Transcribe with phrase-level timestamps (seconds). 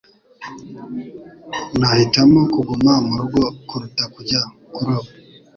[1.79, 4.41] Nahitamo kuguma murugo kuruta kujya
[4.73, 5.09] kuroba.